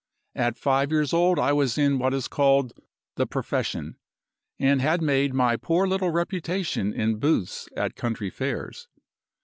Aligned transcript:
At 0.33 0.57
five 0.57 0.91
years 0.91 1.13
old 1.13 1.37
I 1.37 1.53
was 1.53 1.77
in 1.77 1.99
what 1.99 2.11
is 2.15 2.27
called 2.27 2.73
'the 3.17 3.27
profession,' 3.27 3.97
and 4.57 4.81
had 4.81 4.99
made 4.99 5.31
my 5.31 5.57
poor 5.57 5.85
little 5.85 6.09
reputation 6.09 6.91
in 6.91 7.19
booths 7.19 7.69
at 7.77 7.95
country 7.95 8.31
fairs. 8.31 8.87